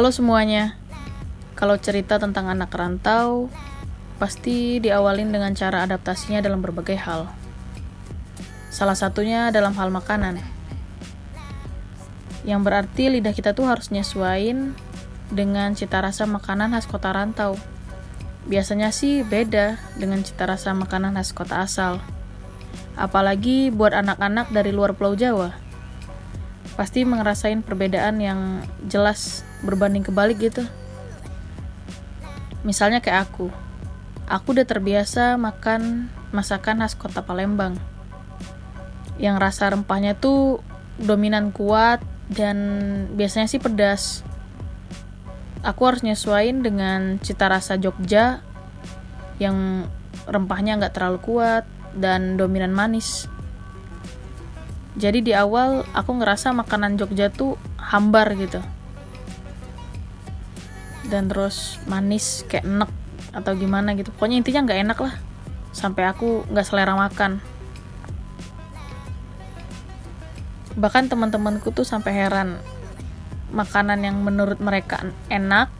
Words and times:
Halo 0.00 0.16
semuanya. 0.16 0.80
Kalau 1.52 1.76
cerita 1.76 2.16
tentang 2.16 2.48
anak 2.48 2.72
rantau, 2.72 3.52
pasti 4.16 4.80
diawalin 4.80 5.28
dengan 5.28 5.52
cara 5.52 5.84
adaptasinya 5.84 6.40
dalam 6.40 6.64
berbagai 6.64 6.96
hal. 6.96 7.28
Salah 8.72 8.96
satunya 8.96 9.52
dalam 9.52 9.76
hal 9.76 9.92
makanan. 9.92 10.40
Yang 12.48 12.60
berarti 12.64 13.12
lidah 13.12 13.36
kita 13.36 13.52
tuh 13.52 13.68
harus 13.68 13.92
nyesuain 13.92 14.72
dengan 15.28 15.76
cita 15.76 16.00
rasa 16.00 16.24
makanan 16.24 16.72
khas 16.72 16.88
kota 16.88 17.12
rantau. 17.12 17.60
Biasanya 18.48 18.96
sih 18.96 19.20
beda 19.20 19.76
dengan 20.00 20.24
cita 20.24 20.48
rasa 20.48 20.72
makanan 20.72 21.12
khas 21.20 21.36
kota 21.36 21.60
asal. 21.60 22.00
Apalagi 22.96 23.68
buat 23.68 23.92
anak-anak 23.92 24.48
dari 24.48 24.72
luar 24.72 24.96
Pulau 24.96 25.12
Jawa. 25.12 25.52
Pasti 26.80 27.04
ngerasain 27.04 27.60
perbedaan 27.60 28.24
yang 28.24 28.64
jelas 28.88 29.44
berbanding 29.60 30.00
kebalik 30.00 30.40
gitu. 30.40 30.64
Misalnya 32.64 33.04
kayak 33.04 33.28
aku. 33.28 33.52
Aku 34.24 34.56
udah 34.56 34.64
terbiasa 34.64 35.36
makan 35.36 36.08
masakan 36.32 36.80
khas 36.80 36.96
kota 36.96 37.20
Palembang. 37.20 37.76
Yang 39.20 39.36
rasa 39.44 39.76
rempahnya 39.76 40.16
tuh 40.16 40.64
dominan 40.96 41.52
kuat 41.52 42.00
dan 42.32 42.56
biasanya 43.12 43.52
sih 43.52 43.60
pedas. 43.60 44.24
Aku 45.60 45.84
harus 45.84 46.00
nyesuaiin 46.00 46.64
dengan 46.64 47.20
cita 47.20 47.52
rasa 47.52 47.76
Jogja 47.76 48.40
yang 49.36 49.84
rempahnya 50.24 50.80
nggak 50.80 50.96
terlalu 50.96 51.20
kuat 51.20 51.68
dan 51.92 52.40
dominan 52.40 52.72
manis. 52.72 53.28
Jadi 54.98 55.22
di 55.22 55.32
awal 55.36 55.86
aku 55.94 56.18
ngerasa 56.18 56.50
makanan 56.50 56.98
Jogja 56.98 57.30
tuh 57.30 57.54
hambar 57.78 58.34
gitu. 58.34 58.58
Dan 61.06 61.30
terus 61.30 61.78
manis 61.86 62.42
kayak 62.50 62.66
enek 62.66 62.90
atau 63.30 63.52
gimana 63.54 63.94
gitu. 63.94 64.10
Pokoknya 64.10 64.42
intinya 64.42 64.66
nggak 64.66 64.80
enak 64.82 64.98
lah. 64.98 65.14
Sampai 65.70 66.10
aku 66.10 66.42
nggak 66.50 66.66
selera 66.66 66.98
makan. 66.98 67.38
Bahkan 70.74 71.10
teman-temanku 71.10 71.70
tuh 71.70 71.86
sampai 71.86 72.14
heran 72.14 72.58
makanan 73.50 74.06
yang 74.06 74.22
menurut 74.22 74.62
mereka 74.62 75.02
enak 75.26 75.70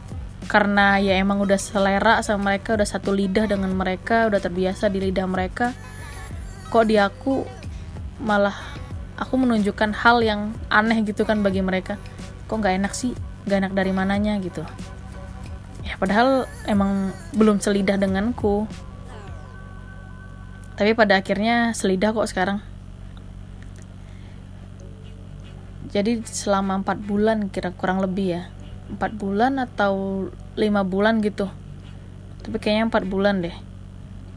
karena 0.51 0.99
ya 0.99 1.15
emang 1.15 1.39
udah 1.39 1.55
selera 1.55 2.19
sama 2.19 2.51
mereka 2.51 2.75
udah 2.75 2.83
satu 2.83 3.15
lidah 3.15 3.47
dengan 3.47 3.71
mereka 3.71 4.27
udah 4.27 4.39
terbiasa 4.39 4.91
di 4.91 4.99
lidah 4.99 5.27
mereka. 5.27 5.71
Kok 6.71 6.85
di 6.87 6.99
aku 6.99 7.43
malah 8.19 8.70
aku 9.21 9.37
menunjukkan 9.37 9.93
hal 9.93 10.25
yang 10.25 10.57
aneh 10.73 11.05
gitu 11.05 11.21
kan 11.29 11.45
bagi 11.45 11.61
mereka. 11.61 12.01
Kok 12.49 12.57
nggak 12.57 12.81
enak 12.81 12.93
sih? 12.97 13.13
Nggak 13.45 13.57
enak 13.61 13.73
dari 13.77 13.91
mananya 13.93 14.33
gitu. 14.41 14.65
Ya 15.85 15.93
padahal 16.01 16.49
emang 16.65 17.13
belum 17.37 17.61
selidah 17.61 18.01
denganku. 18.01 18.65
Tapi 20.73 20.97
pada 20.97 21.21
akhirnya 21.21 21.77
selidah 21.77 22.09
kok 22.09 22.25
sekarang. 22.25 22.65
Jadi 25.93 26.25
selama 26.25 26.81
empat 26.81 26.97
bulan 27.05 27.53
kira 27.53 27.69
kurang 27.77 28.01
lebih 28.01 28.41
ya. 28.41 28.43
Empat 28.89 29.13
bulan 29.13 29.61
atau 29.61 30.25
lima 30.57 30.81
bulan 30.81 31.21
gitu. 31.21 31.45
Tapi 32.41 32.57
kayaknya 32.57 32.89
empat 32.89 33.05
bulan 33.05 33.45
deh. 33.45 33.53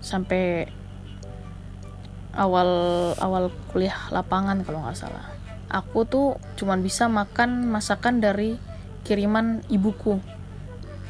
Sampai 0.04 0.69
awal 2.34 2.70
awal 3.18 3.50
kuliah 3.70 3.94
lapangan 4.10 4.62
kalau 4.66 4.82
nggak 4.82 4.98
salah. 4.98 5.27
Aku 5.70 6.06
tuh 6.06 6.38
cuman 6.58 6.82
bisa 6.82 7.10
makan 7.10 7.66
masakan 7.70 8.22
dari 8.22 8.58
kiriman 9.02 9.62
ibuku. 9.70 10.19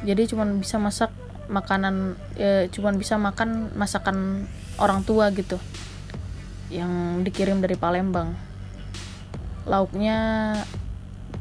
Jadi 0.05 0.29
cuman 0.29 0.61
bisa 0.61 0.77
masak 0.77 1.13
makanan 1.45 2.17
e, 2.37 2.69
cuman 2.73 2.97
bisa 2.97 3.21
makan 3.21 3.69
masakan 3.77 4.49
orang 4.81 5.05
tua 5.05 5.29
gitu 5.33 5.61
yang 6.73 7.21
dikirim 7.21 7.61
dari 7.61 7.77
Palembang. 7.77 8.33
Lauknya 9.69 10.17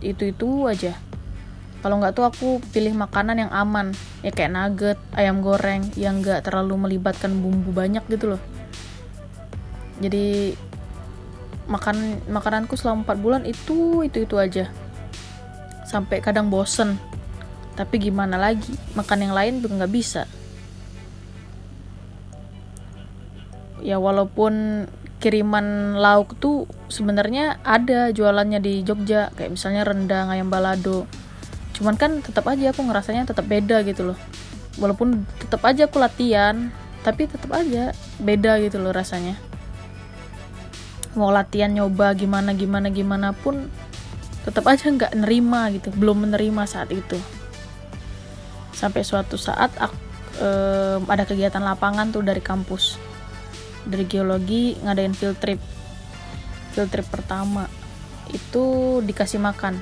itu 0.04 0.28
itu 0.28 0.68
aja. 0.68 0.96
Kalau 1.80 2.00
nggak 2.00 2.16
tuh 2.16 2.24
aku 2.24 2.48
pilih 2.72 2.96
makanan 2.96 3.44
yang 3.44 3.52
aman 3.52 3.92
ya 4.24 4.32
kayak 4.32 4.52
nugget 4.56 4.98
ayam 5.12 5.44
goreng 5.44 5.92
yang 6.00 6.24
nggak 6.24 6.48
terlalu 6.48 6.80
melibatkan 6.80 7.36
bumbu 7.44 7.76
banyak 7.76 8.00
gitu 8.08 8.36
loh 8.36 8.53
jadi 10.04 10.52
makan 11.64 12.20
makananku 12.28 12.76
selama 12.76 13.08
4 13.08 13.24
bulan 13.24 13.42
itu 13.48 14.04
itu 14.04 14.24
itu 14.24 14.36
aja. 14.36 14.68
Sampai 15.88 16.20
kadang 16.20 16.52
bosen. 16.52 17.00
Tapi 17.74 17.98
gimana 17.98 18.36
lagi? 18.36 18.76
Makan 18.94 19.18
yang 19.24 19.34
lain 19.34 19.64
nggak 19.64 19.92
bisa. 19.92 20.28
Ya 23.84 24.00
walaupun 24.00 24.86
kiriman 25.20 25.96
lauk 25.96 26.36
tuh 26.36 26.68
sebenarnya 26.92 27.60
ada 27.64 28.12
jualannya 28.12 28.60
di 28.60 28.84
Jogja. 28.84 29.32
Kayak 29.32 29.56
misalnya 29.56 29.82
rendang 29.88 30.28
ayam 30.28 30.52
balado. 30.52 31.08
Cuman 31.74 31.96
kan 31.96 32.20
tetap 32.20 32.46
aja 32.46 32.70
aku 32.70 32.84
ngerasanya 32.84 33.26
tetap 33.26 33.48
beda 33.48 33.82
gitu 33.88 34.12
loh. 34.12 34.18
Walaupun 34.78 35.24
tetap 35.40 35.64
aja 35.64 35.88
aku 35.88 35.98
latihan 35.98 36.70
tapi 37.04 37.28
tetap 37.28 37.52
aja 37.52 37.92
beda 38.16 38.56
gitu 38.64 38.80
loh 38.80 38.88
rasanya 38.88 39.36
mau 41.14 41.30
latihan 41.30 41.70
nyoba 41.70 42.14
gimana 42.14 42.54
gimana 42.54 42.90
gimana 42.90 43.32
pun 43.34 43.70
tetap 44.44 44.68
aja 44.68 44.92
nggak 44.92 45.16
nerima 45.16 45.72
gitu 45.72 45.88
belum 45.94 46.28
menerima 46.28 46.62
saat 46.68 46.92
itu. 46.92 47.16
Sampai 48.74 49.06
suatu 49.06 49.40
saat 49.40 49.72
aku, 49.80 49.96
eh, 50.44 50.98
ada 51.00 51.24
kegiatan 51.24 51.62
lapangan 51.64 52.12
tuh 52.12 52.20
dari 52.20 52.44
kampus. 52.44 53.00
Dari 53.88 54.04
geologi 54.04 54.76
ngadain 54.84 55.16
field 55.16 55.40
trip. 55.40 55.60
Field 56.76 56.90
trip 56.92 57.08
pertama 57.08 57.64
itu 58.28 59.00
dikasih 59.00 59.40
makan. 59.40 59.80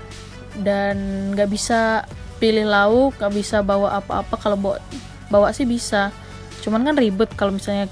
Dan 0.53 1.31
nggak 1.34 1.50
bisa 1.50 2.06
pilih 2.38 2.66
lauk 2.66 3.19
nggak 3.19 3.34
bisa 3.34 3.62
bawa 3.62 4.03
apa-apa 4.03 4.34
kalau 4.38 4.59
bawa 4.59 4.78
bawa 5.26 5.48
sih 5.50 5.66
bisa. 5.66 6.15
Cuman 6.62 6.87
kan 6.87 6.94
ribet 6.94 7.34
kalau 7.34 7.50
misalnya 7.50 7.91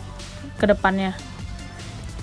ke 0.61 0.69
depannya 0.69 1.17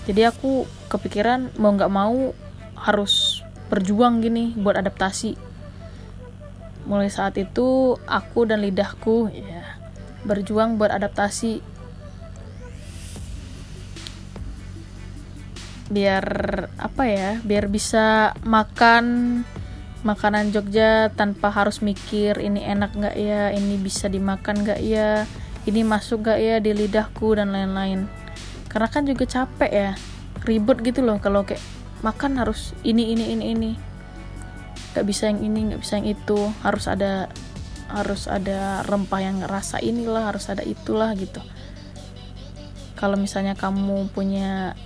jadi 0.07 0.31
aku 0.31 0.63
kepikiran 0.87 1.51
mau 1.59 1.75
nggak 1.75 1.91
mau 1.91 2.31
harus 2.79 3.43
berjuang 3.67 4.23
gini 4.23 4.55
buat 4.55 4.79
adaptasi. 4.79 5.35
Mulai 6.87 7.11
saat 7.11 7.35
itu 7.35 7.99
aku 8.07 8.47
dan 8.47 8.63
lidahku 8.63 9.27
ya 9.27 9.75
berjuang 10.23 10.79
buat 10.79 10.95
adaptasi. 10.95 11.59
Biar 15.91 16.25
apa 16.79 17.03
ya 17.03 17.43
biar 17.43 17.67
bisa 17.67 18.31
makan 18.47 19.43
makanan 20.07 20.55
Jogja 20.55 21.11
tanpa 21.11 21.51
harus 21.51 21.83
mikir 21.83 22.39
ini 22.39 22.63
enak 22.63 22.95
nggak 22.95 23.17
ya 23.19 23.51
ini 23.51 23.75
bisa 23.75 24.07
dimakan 24.07 24.63
nggak 24.63 24.79
ya 24.79 25.27
ini 25.67 25.83
masuk 25.83 26.23
nggak 26.23 26.39
ya 26.39 26.55
di 26.63 26.71
lidahku 26.71 27.35
dan 27.35 27.51
lain-lain 27.51 28.07
karena 28.77 28.93
kan 28.93 29.09
juga 29.09 29.25
capek 29.25 29.71
ya 29.73 29.91
ribet 30.45 30.85
gitu 30.85 31.01
loh 31.01 31.17
kalau 31.17 31.41
kayak 31.41 31.57
makan 32.05 32.37
harus 32.37 32.77
ini 32.85 33.09
ini 33.09 33.33
ini 33.33 33.45
ini. 33.57 33.71
Nggak 34.93 35.05
bisa 35.09 35.33
yang 35.33 35.41
ini 35.41 35.73
nggak 35.73 35.81
bisa 35.81 35.97
yang 35.97 36.13
itu. 36.13 36.53
Harus 36.61 36.85
ada 36.85 37.25
harus 37.89 38.29
ada 38.29 38.85
rempah 38.85 39.17
yang 39.17 39.41
rasa 39.49 39.81
inilah 39.81 40.29
harus 40.29 40.45
ada 40.53 40.61
itulah 40.61 41.09
gitu. 41.17 41.41
Kalau 42.93 43.17
misalnya 43.17 43.57
kamu 43.57 44.13
punya 44.13 44.77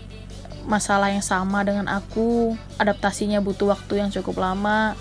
masalah 0.64 1.12
yang 1.12 1.20
sama 1.20 1.60
dengan 1.68 1.92
aku 1.92 2.56
adaptasinya 2.80 3.44
butuh 3.44 3.76
waktu 3.76 4.08
yang 4.08 4.08
cukup 4.08 4.40
lama 4.40 4.96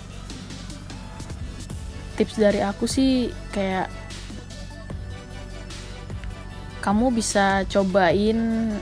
tips 2.19 2.35
dari 2.35 2.59
aku 2.59 2.91
sih 2.91 3.31
kayak 3.55 4.00
kamu 6.81 7.13
bisa 7.13 7.63
cobain 7.69 8.73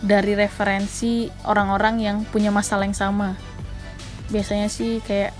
dari 0.00 0.32
referensi 0.32 1.28
orang-orang 1.44 2.00
yang 2.00 2.16
punya 2.24 2.48
masalah 2.48 2.88
yang 2.88 2.96
sama. 2.96 3.36
Biasanya 4.32 4.70
sih 4.70 5.02
kayak 5.04 5.34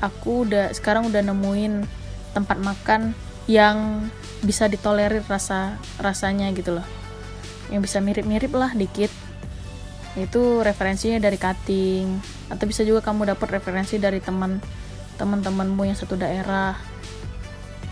aku 0.00 0.48
udah 0.48 0.72
sekarang 0.72 1.10
udah 1.10 1.20
nemuin 1.20 1.84
tempat 2.32 2.58
makan 2.62 3.12
yang 3.50 4.08
bisa 4.40 4.70
ditolerir 4.70 5.20
rasa 5.26 5.76
rasanya 6.00 6.48
gitu 6.56 6.80
loh. 6.80 6.86
Yang 7.68 7.90
bisa 7.90 7.98
mirip-mirip 8.00 8.52
lah 8.54 8.72
dikit. 8.72 9.12
Itu 10.14 10.62
referensinya 10.62 11.18
dari 11.18 11.36
cutting 11.36 12.06
atau 12.48 12.64
bisa 12.70 12.86
juga 12.86 13.02
kamu 13.02 13.34
dapat 13.34 13.58
referensi 13.58 13.98
dari 13.98 14.22
teman 14.22 14.62
teman-temanmu 15.18 15.82
yang 15.86 15.98
satu 15.98 16.14
daerah 16.14 16.93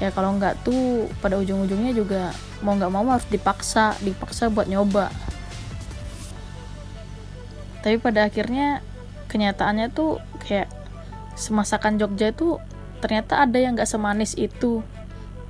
ya 0.02 0.10
kalau 0.10 0.34
nggak 0.34 0.66
tuh 0.66 1.06
pada 1.22 1.38
ujung-ujungnya 1.38 1.94
juga 1.94 2.34
mau 2.58 2.74
nggak 2.74 2.90
mau 2.90 3.06
harus 3.06 3.22
dipaksa 3.30 3.94
dipaksa 4.02 4.50
buat 4.50 4.66
nyoba. 4.66 5.14
Tapi 7.86 8.02
pada 8.02 8.26
akhirnya 8.26 8.82
kenyataannya 9.30 9.94
tuh 9.94 10.18
kayak 10.42 10.66
semasakan 11.38 12.02
Jogja 12.02 12.34
itu 12.34 12.58
ternyata 12.98 13.46
ada 13.46 13.58
yang 13.58 13.74
gak 13.74 13.90
semanis 13.90 14.38
itu 14.38 14.82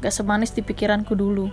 gak 0.01 0.13
semanis 0.13 0.53
di 0.53 0.61
pikiranku 0.65 1.13
dulu. 1.13 1.53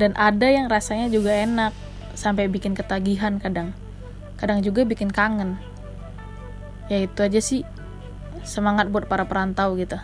Dan 0.00 0.16
ada 0.16 0.48
yang 0.48 0.68
rasanya 0.68 1.12
juga 1.12 1.32
enak 1.32 1.76
sampai 2.16 2.48
bikin 2.48 2.72
ketagihan 2.72 3.36
kadang. 3.36 3.76
Kadang 4.40 4.64
juga 4.64 4.88
bikin 4.88 5.12
kangen. 5.12 5.60
Ya 6.88 7.04
itu 7.04 7.20
aja 7.20 7.40
sih 7.40 7.68
semangat 8.48 8.88
buat 8.88 9.04
para 9.04 9.28
perantau 9.28 9.76
gitu 9.76 10.00